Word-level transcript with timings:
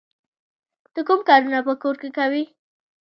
ته 0.93 0.99
کوم 1.07 1.19
کارونه 1.29 1.59
په 1.67 1.73
کور 1.81 1.95
کې 2.01 2.09
کوې؟ 2.17 2.43